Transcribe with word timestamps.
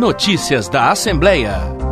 Notícias 0.00 0.66
da 0.66 0.90
Assembleia. 0.90 1.89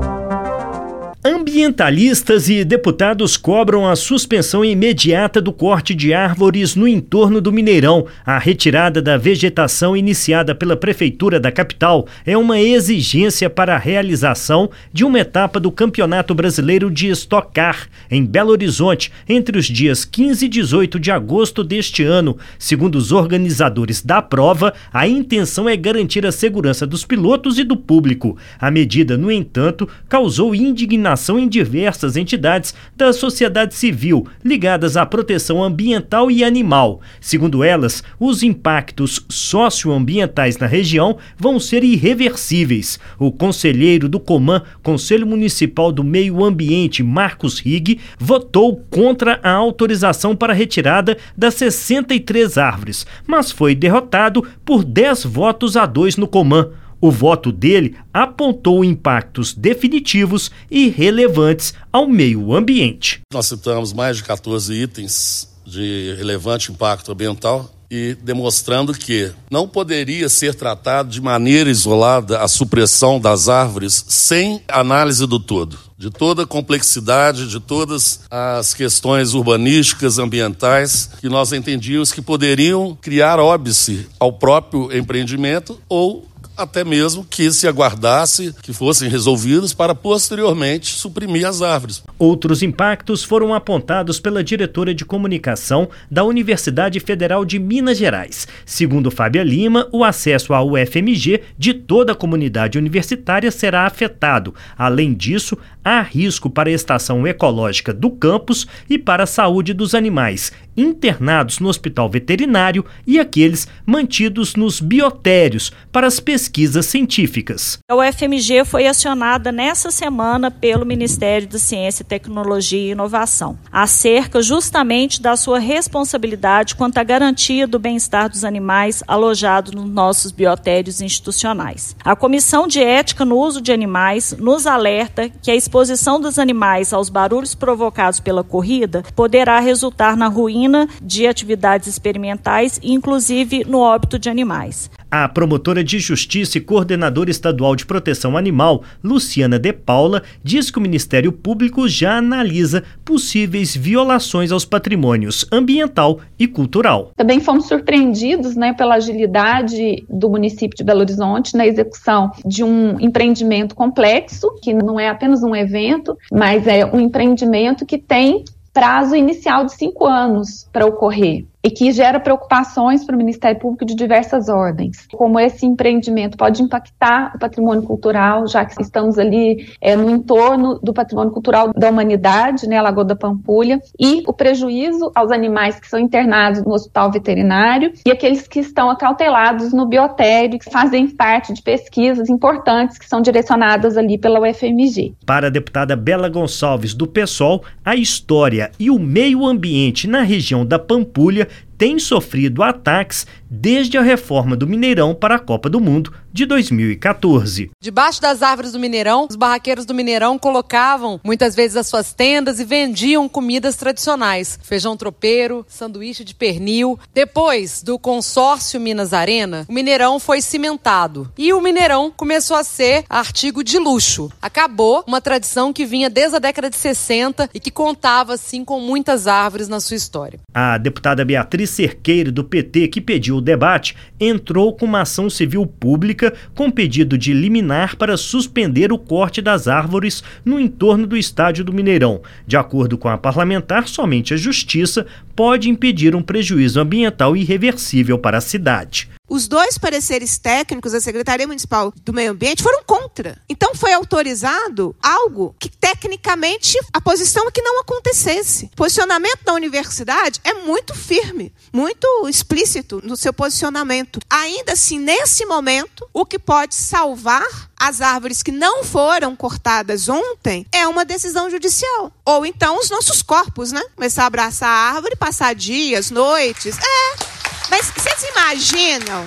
Ambientalistas 1.30 2.48
e 2.48 2.64
deputados 2.64 3.36
cobram 3.36 3.86
a 3.86 3.94
suspensão 3.94 4.64
imediata 4.64 5.42
do 5.42 5.52
corte 5.52 5.94
de 5.94 6.14
árvores 6.14 6.74
no 6.74 6.88
entorno 6.88 7.38
do 7.38 7.52
Mineirão. 7.52 8.06
A 8.24 8.38
retirada 8.38 9.02
da 9.02 9.18
vegetação 9.18 9.94
iniciada 9.94 10.54
pela 10.54 10.74
Prefeitura 10.74 11.38
da 11.38 11.52
capital 11.52 12.06
é 12.24 12.34
uma 12.34 12.58
exigência 12.58 13.50
para 13.50 13.74
a 13.74 13.78
realização 13.78 14.70
de 14.90 15.04
uma 15.04 15.20
etapa 15.20 15.60
do 15.60 15.70
Campeonato 15.70 16.34
Brasileiro 16.34 16.90
de 16.90 17.08
Estocar, 17.08 17.90
em 18.10 18.24
Belo 18.24 18.52
Horizonte, 18.52 19.12
entre 19.28 19.58
os 19.58 19.66
dias 19.66 20.06
15 20.06 20.46
e 20.46 20.48
18 20.48 20.98
de 20.98 21.10
agosto 21.10 21.62
deste 21.62 22.02
ano. 22.02 22.38
Segundo 22.58 22.94
os 22.94 23.12
organizadores 23.12 24.02
da 24.02 24.22
prova, 24.22 24.72
a 24.90 25.06
intenção 25.06 25.68
é 25.68 25.76
garantir 25.76 26.24
a 26.24 26.32
segurança 26.32 26.86
dos 26.86 27.04
pilotos 27.04 27.58
e 27.58 27.64
do 27.64 27.76
público. 27.76 28.38
A 28.58 28.70
medida, 28.70 29.18
no 29.18 29.30
entanto, 29.30 29.86
causou 30.08 30.54
indignação 30.54 31.17
em 31.38 31.48
diversas 31.48 32.16
entidades 32.16 32.74
da 32.96 33.12
sociedade 33.12 33.74
civil 33.74 34.26
ligadas 34.44 34.96
à 34.96 35.04
proteção 35.04 35.62
ambiental 35.62 36.30
e 36.30 36.44
animal. 36.44 37.00
Segundo 37.20 37.64
elas, 37.64 38.02
os 38.20 38.42
impactos 38.42 39.24
socioambientais 39.28 40.58
na 40.58 40.66
região 40.66 41.18
vão 41.36 41.58
ser 41.58 41.82
irreversíveis. 41.82 42.98
O 43.18 43.32
conselheiro 43.32 44.08
do 44.08 44.20
Coman, 44.20 44.62
Conselho 44.82 45.26
Municipal 45.26 45.90
do 45.90 46.04
Meio 46.04 46.44
Ambiente, 46.44 47.02
Marcos 47.02 47.58
Rig, 47.58 47.98
votou 48.18 48.76
contra 48.90 49.40
a 49.42 49.52
autorização 49.52 50.36
para 50.36 50.52
retirada 50.52 51.16
das 51.36 51.54
63 51.54 52.58
árvores, 52.58 53.06
mas 53.26 53.50
foi 53.50 53.74
derrotado 53.74 54.46
por 54.64 54.84
10 54.84 55.24
votos 55.24 55.76
a 55.76 55.86
2 55.86 56.16
no 56.16 56.28
Coman. 56.28 56.70
O 57.00 57.10
voto 57.10 57.52
dele 57.52 57.96
apontou 58.12 58.84
impactos 58.84 59.54
definitivos 59.54 60.50
e 60.70 60.88
relevantes 60.88 61.74
ao 61.92 62.08
meio 62.08 62.54
ambiente. 62.54 63.20
Nós 63.32 63.46
citamos 63.46 63.92
mais 63.92 64.16
de 64.16 64.24
14 64.24 64.74
itens 64.74 65.48
de 65.64 66.14
relevante 66.16 66.72
impacto 66.72 67.12
ambiental 67.12 67.70
e 67.90 68.16
demonstrando 68.22 68.92
que 68.92 69.30
não 69.50 69.66
poderia 69.66 70.28
ser 70.28 70.54
tratado 70.54 71.08
de 71.08 71.20
maneira 71.20 71.70
isolada 71.70 72.40
a 72.40 72.48
supressão 72.48 73.18
das 73.18 73.48
árvores 73.48 74.04
sem 74.08 74.62
análise 74.68 75.26
do 75.26 75.40
todo, 75.40 75.78
de 75.96 76.10
toda 76.10 76.42
a 76.42 76.46
complexidade, 76.46 77.48
de 77.48 77.60
todas 77.60 78.20
as 78.30 78.74
questões 78.74 79.32
urbanísticas, 79.32 80.18
ambientais, 80.18 81.10
que 81.20 81.28
nós 81.28 81.52
entendíamos 81.52 82.12
que 82.12 82.20
poderiam 82.20 82.96
criar 83.00 83.38
óbice 83.40 84.06
ao 84.18 84.32
próprio 84.32 84.94
empreendimento 84.94 85.80
ou 85.88 86.26
até 86.58 86.84
mesmo 86.84 87.24
que 87.24 87.52
se 87.52 87.68
aguardasse 87.68 88.52
que 88.60 88.72
fossem 88.72 89.08
resolvidos 89.08 89.72
para 89.72 89.94
posteriormente 89.94 90.92
suprimir 90.92 91.46
as 91.46 91.62
árvores. 91.62 92.02
Outros 92.18 92.64
impactos 92.64 93.22
foram 93.22 93.54
apontados 93.54 94.18
pela 94.18 94.42
diretora 94.42 94.92
de 94.92 95.04
comunicação 95.04 95.88
da 96.10 96.24
Universidade 96.24 96.98
Federal 96.98 97.44
de 97.44 97.60
Minas 97.60 97.96
Gerais. 97.96 98.48
Segundo 98.66 99.08
Fábia 99.08 99.44
Lima, 99.44 99.88
o 99.92 100.02
acesso 100.02 100.52
ao 100.52 100.72
UFMG 100.72 101.42
de 101.56 101.72
toda 101.72 102.10
a 102.10 102.16
comunidade 102.16 102.76
universitária 102.76 103.52
será 103.52 103.86
afetado. 103.86 104.52
Além 104.76 105.14
disso, 105.14 105.56
há 105.84 106.02
risco 106.02 106.50
para 106.50 106.68
a 106.68 106.72
estação 106.72 107.24
ecológica 107.24 107.94
do 107.94 108.10
campus 108.10 108.66
e 108.90 108.98
para 108.98 109.22
a 109.22 109.26
saúde 109.26 109.72
dos 109.72 109.94
animais 109.94 110.50
internados 110.76 111.58
no 111.58 111.68
hospital 111.68 112.08
veterinário 112.08 112.84
e 113.04 113.18
aqueles 113.18 113.66
mantidos 113.84 114.54
nos 114.54 114.80
biotérios 114.80 115.72
para 115.90 116.06
as 116.06 116.20
pesquisas 116.20 116.47
científicas. 116.86 117.78
A 117.88 117.94
UFMG 117.96 118.64
foi 118.64 118.86
acionada 118.86 119.52
nessa 119.52 119.90
semana 119.90 120.50
pelo 120.50 120.86
Ministério 120.86 121.48
da 121.48 121.58
Ciência, 121.58 122.04
Tecnologia 122.04 122.78
e 122.78 122.90
Inovação, 122.90 123.58
acerca 123.70 124.42
justamente 124.42 125.20
da 125.20 125.36
sua 125.36 125.58
responsabilidade 125.58 126.74
quanto 126.74 126.98
à 126.98 127.04
garantia 127.04 127.66
do 127.66 127.78
bem-estar 127.78 128.28
dos 128.28 128.44
animais 128.44 129.02
alojados 129.06 129.72
nos 129.72 129.88
nossos 129.88 130.32
biotérios 130.32 131.00
institucionais. 131.00 131.96
A 132.04 132.16
Comissão 132.16 132.66
de 132.66 132.82
Ética 132.82 133.24
no 133.24 133.38
Uso 133.38 133.60
de 133.60 133.72
Animais 133.72 134.34
nos 134.38 134.66
alerta 134.66 135.28
que 135.28 135.50
a 135.50 135.54
exposição 135.56 136.20
dos 136.20 136.38
animais 136.38 136.92
aos 136.92 137.08
barulhos 137.08 137.54
provocados 137.54 138.20
pela 138.20 138.44
corrida 138.44 139.02
poderá 139.14 139.60
resultar 139.60 140.16
na 140.16 140.28
ruína 140.28 140.88
de 141.02 141.26
atividades 141.26 141.88
experimentais, 141.88 142.80
inclusive 142.82 143.64
no 143.64 143.80
óbito 143.80 144.18
de 144.18 144.28
animais. 144.28 144.90
A 145.10 145.26
promotora 145.26 145.82
de 145.82 145.98
justiça 145.98 146.58
e 146.58 146.60
coordenadora 146.60 147.30
estadual 147.30 147.74
de 147.74 147.86
proteção 147.86 148.36
animal, 148.36 148.82
Luciana 149.02 149.58
De 149.58 149.72
Paula, 149.72 150.22
diz 150.44 150.70
que 150.70 150.76
o 150.76 150.82
Ministério 150.82 151.32
Público 151.32 151.88
já 151.88 152.18
analisa 152.18 152.84
possíveis 153.06 153.74
violações 153.74 154.52
aos 154.52 154.66
patrimônios 154.66 155.46
ambiental 155.50 156.20
e 156.38 156.46
cultural. 156.46 157.12
Também 157.16 157.40
fomos 157.40 157.66
surpreendidos 157.66 158.54
né, 158.54 158.74
pela 158.74 158.96
agilidade 158.96 160.04
do 160.10 160.28
município 160.28 160.76
de 160.76 160.84
Belo 160.84 161.00
Horizonte 161.00 161.56
na 161.56 161.66
execução 161.66 162.30
de 162.44 162.62
um 162.62 163.00
empreendimento 163.00 163.74
complexo, 163.74 164.54
que 164.62 164.74
não 164.74 165.00
é 165.00 165.08
apenas 165.08 165.42
um 165.42 165.56
evento, 165.56 166.18
mas 166.30 166.66
é 166.66 166.84
um 166.84 167.00
empreendimento 167.00 167.86
que 167.86 167.96
tem 167.96 168.44
prazo 168.74 169.16
inicial 169.16 169.64
de 169.64 169.72
cinco 169.72 170.06
anos 170.06 170.68
para 170.70 170.84
ocorrer 170.84 171.46
e 171.62 171.70
que 171.70 171.90
gera 171.92 172.20
preocupações 172.20 173.04
para 173.04 173.14
o 173.14 173.18
Ministério 173.18 173.58
Público 173.58 173.84
de 173.84 173.94
diversas 173.94 174.48
ordens. 174.48 175.06
Como 175.12 175.38
esse 175.40 175.66
empreendimento 175.66 176.36
pode 176.36 176.62
impactar 176.62 177.32
o 177.34 177.38
patrimônio 177.38 177.82
cultural, 177.82 178.46
já 178.46 178.64
que 178.64 178.80
estamos 178.80 179.18
ali 179.18 179.68
é, 179.80 179.96
no 179.96 180.08
entorno 180.10 180.78
do 180.80 180.92
patrimônio 180.92 181.32
cultural 181.32 181.72
da 181.74 181.90
humanidade, 181.90 182.68
né, 182.68 182.80
Lagoa 182.80 183.04
da 183.04 183.16
Pampulha, 183.16 183.80
e 183.98 184.22
o 184.26 184.32
prejuízo 184.32 185.10
aos 185.14 185.30
animais 185.30 185.80
que 185.80 185.88
são 185.88 185.98
internados 185.98 186.62
no 186.62 186.72
hospital 186.72 187.10
veterinário 187.10 187.92
e 188.06 188.10
aqueles 188.10 188.46
que 188.46 188.60
estão 188.60 188.90
acautelados 188.90 189.72
no 189.72 189.86
biotério, 189.86 190.58
que 190.58 190.70
fazem 190.70 191.08
parte 191.08 191.52
de 191.52 191.62
pesquisas 191.62 192.28
importantes 192.28 192.98
que 192.98 193.08
são 193.08 193.20
direcionadas 193.20 193.96
ali 193.96 194.16
pela 194.16 194.40
UFMG. 194.40 195.14
Para 195.26 195.48
a 195.48 195.50
deputada 195.50 195.96
Bela 195.96 196.28
Gonçalves, 196.28 196.94
do 196.94 197.06
PSOL, 197.06 197.64
a 197.84 197.96
história 197.96 198.70
e 198.78 198.90
o 198.90 198.98
meio 198.98 199.44
ambiente 199.44 200.06
na 200.06 200.22
região 200.22 200.64
da 200.64 200.78
Pampulha 200.78 201.47
tem 201.78 201.98
sofrido 201.98 202.62
ataques 202.62 203.24
desde 203.48 203.96
a 203.96 204.02
reforma 204.02 204.56
do 204.56 204.66
Mineirão 204.66 205.14
para 205.14 205.36
a 205.36 205.38
Copa 205.38 205.70
do 205.70 205.80
Mundo 205.80 206.12
de 206.38 206.46
2014. 206.46 207.72
Debaixo 207.80 208.22
das 208.22 208.44
árvores 208.44 208.70
do 208.70 208.78
Mineirão, 208.78 209.26
os 209.28 209.34
barraqueiros 209.34 209.84
do 209.84 209.92
Mineirão 209.92 210.38
colocavam 210.38 211.20
muitas 211.24 211.52
vezes 211.52 211.76
as 211.76 211.88
suas 211.88 212.12
tendas 212.12 212.60
e 212.60 212.64
vendiam 212.64 213.28
comidas 213.28 213.74
tradicionais: 213.74 214.56
feijão 214.62 214.96
tropeiro, 214.96 215.66
sanduíche 215.68 216.22
de 216.22 216.36
pernil. 216.36 216.96
Depois 217.12 217.82
do 217.82 217.98
consórcio 217.98 218.80
Minas 218.80 219.12
Arena, 219.12 219.66
o 219.68 219.72
Mineirão 219.72 220.20
foi 220.20 220.40
cimentado 220.40 221.28
e 221.36 221.52
o 221.52 221.60
Mineirão 221.60 222.12
começou 222.16 222.56
a 222.56 222.62
ser 222.62 223.04
artigo 223.10 223.64
de 223.64 223.76
luxo. 223.76 224.30
Acabou 224.40 225.02
uma 225.08 225.20
tradição 225.20 225.72
que 225.72 225.84
vinha 225.84 226.08
desde 226.08 226.36
a 226.36 226.38
década 226.38 226.70
de 226.70 226.76
60 226.76 227.50
e 227.52 227.58
que 227.58 227.72
contava 227.72 228.34
assim 228.34 228.64
com 228.64 228.78
muitas 228.78 229.26
árvores 229.26 229.66
na 229.66 229.80
sua 229.80 229.96
história. 229.96 230.38
A 230.54 230.78
deputada 230.78 231.24
Beatriz 231.24 231.70
Cerqueiro 231.70 232.30
do 232.30 232.44
PT 232.44 232.86
que 232.86 233.00
pediu 233.00 233.38
o 233.38 233.40
debate 233.40 233.96
entrou 234.20 234.72
com 234.76 234.84
uma 234.86 235.00
ação 235.00 235.28
civil 235.28 235.66
pública 235.66 236.27
com 236.54 236.70
pedido 236.70 237.18
de 237.18 237.32
liminar 237.32 237.96
para 237.96 238.16
suspender 238.16 238.92
o 238.92 238.98
corte 238.98 239.42
das 239.42 239.68
árvores 239.68 240.22
no 240.44 240.60
entorno 240.60 241.06
do 241.06 241.16
estádio 241.16 241.64
do 241.64 241.72
Mineirão. 241.72 242.22
De 242.46 242.56
acordo 242.56 242.96
com 242.96 243.08
a 243.08 243.18
parlamentar, 243.18 243.88
somente 243.88 244.34
a 244.34 244.36
justiça 244.36 245.06
pode 245.34 245.68
impedir 245.68 246.14
um 246.14 246.22
prejuízo 246.22 246.80
ambiental 246.80 247.36
irreversível 247.36 248.18
para 248.18 248.38
a 248.38 248.40
cidade. 248.40 249.08
Os 249.28 249.46
dois 249.46 249.76
pareceres 249.76 250.38
técnicos 250.38 250.92
da 250.92 251.00
Secretaria 251.00 251.46
Municipal 251.46 251.92
do 252.02 252.12
Meio 252.14 252.32
Ambiente 252.32 252.62
foram 252.62 252.82
contra. 252.84 253.38
Então 253.48 253.74
foi 253.74 253.92
autorizado 253.92 254.96
algo 255.02 255.54
que 255.58 255.68
tecnicamente 255.68 256.78
a 256.92 257.00
posição 257.00 257.46
é 257.46 257.50
que 257.50 257.60
não 257.60 257.80
acontecesse. 257.80 258.70
O 258.72 258.76
posicionamento 258.76 259.44
da 259.44 259.52
universidade 259.52 260.40
é 260.42 260.54
muito 260.54 260.94
firme, 260.94 261.52
muito 261.72 262.06
explícito 262.28 263.00
no 263.04 263.16
seu 263.16 263.32
posicionamento. 263.32 264.18
Ainda 264.30 264.72
assim, 264.72 264.98
nesse 264.98 265.44
momento, 265.44 266.08
o 266.12 266.24
que 266.24 266.38
pode 266.38 266.74
salvar 266.74 267.68
as 267.78 268.00
árvores 268.00 268.42
que 268.42 268.50
não 268.50 268.82
foram 268.82 269.36
cortadas 269.36 270.08
ontem 270.08 270.66
é 270.72 270.86
uma 270.86 271.04
decisão 271.04 271.50
judicial. 271.50 272.10
Ou 272.24 272.46
então 272.46 272.78
os 272.78 272.88
nossos 272.88 273.22
corpos, 273.22 273.72
né? 273.72 273.82
Começar 273.94 274.24
a 274.24 274.26
abraçar 274.26 274.68
a 274.68 274.94
árvore, 274.94 275.16
passar 275.16 275.54
dias, 275.54 276.10
noites. 276.10 276.78
É. 276.78 277.37
Mas 277.70 277.90
vocês 277.90 278.22
imaginam 278.30 279.24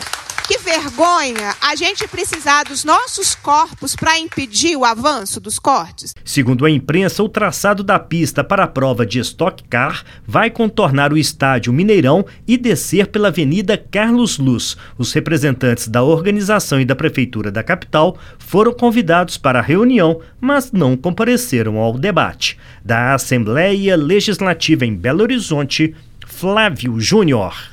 Que 0.48 0.58
vergonha 0.58 1.56
a 1.62 1.76
gente 1.76 2.06
precisar 2.10 2.64
dos 2.64 2.84
nossos 2.84 3.36
corpos 3.36 3.96
para 3.96 4.20
impedir 4.20 4.76
o 4.76 4.84
avanço 4.84 5.40
dos 5.40 5.58
cortes. 5.58 6.14
Segundo 6.26 6.66
a 6.66 6.70
imprensa, 6.70 7.24
o 7.24 7.30
traçado 7.30 7.84
da 7.84 7.98
pista 7.98 8.44
para 8.44 8.66
a 8.66 8.68
prova 8.68 9.06
de 9.06 9.20
Stock 9.20 9.64
Car 9.70 10.04
vai 10.28 10.50
contornar 10.50 11.14
o 11.14 11.18
estádio 11.18 11.72
Mineirão 11.72 12.26
e 12.46 12.58
descer 12.58 13.08
pela 13.08 13.30
Avenida 13.30 13.78
Carlos 13.78 14.38
Luz. 14.38 14.76
Os 14.98 15.14
representantes 15.14 15.88
da 15.88 16.04
organização 16.04 16.82
e 16.82 16.86
da 16.86 16.98
prefeitura 16.98 17.50
da 17.50 17.64
capital 17.64 18.18
foram 18.38 18.74
convidados 18.74 19.38
para 19.38 19.60
a 19.60 19.64
reunião, 19.64 20.20
mas 20.42 20.72
não 20.74 20.98
compareceram 20.98 21.78
ao 21.78 21.98
debate. 21.98 22.58
Da 22.84 23.14
Assembleia 23.14 23.96
Legislativa 23.96 24.86
em 24.86 24.96
Belo 24.96 25.22
Horizonte, 25.22 25.96
Flávio 26.28 27.00
Júnior. 27.00 27.72